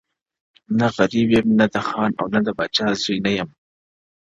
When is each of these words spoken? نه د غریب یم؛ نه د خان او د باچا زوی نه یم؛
نه 0.77 0.87
د 0.89 0.93
غریب 0.95 1.27
یم؛ 1.35 1.47
نه 1.59 1.65
د 1.73 1.75
خان 1.87 2.11
او 2.19 2.25
د 2.45 2.49
باچا 2.57 2.87
زوی 3.01 3.17
نه 3.25 3.31
یم؛ 3.37 3.49